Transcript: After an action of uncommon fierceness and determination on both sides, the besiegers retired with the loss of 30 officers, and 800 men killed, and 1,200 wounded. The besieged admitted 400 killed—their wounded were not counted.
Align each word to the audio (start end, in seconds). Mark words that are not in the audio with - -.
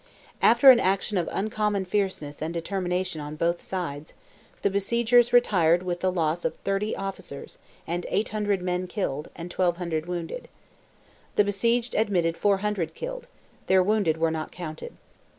After 0.41 0.71
an 0.71 0.79
action 0.79 1.15
of 1.19 1.29
uncommon 1.31 1.85
fierceness 1.85 2.41
and 2.41 2.51
determination 2.51 3.21
on 3.21 3.35
both 3.35 3.61
sides, 3.61 4.15
the 4.63 4.69
besiegers 4.71 5.31
retired 5.31 5.83
with 5.83 5.99
the 5.99 6.11
loss 6.11 6.43
of 6.43 6.55
30 6.63 6.95
officers, 6.95 7.59
and 7.85 8.07
800 8.09 8.63
men 8.63 8.87
killed, 8.87 9.29
and 9.35 9.53
1,200 9.53 10.07
wounded. 10.07 10.47
The 11.35 11.43
besieged 11.43 11.93
admitted 11.93 12.35
400 12.35 12.95
killed—their 12.95 13.83
wounded 13.83 14.17
were 14.17 14.31
not 14.31 14.51
counted. 14.51 14.97